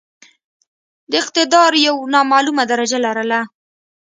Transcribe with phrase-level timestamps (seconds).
[1.09, 3.39] د اقتدار یو نامعموله درجه لرله.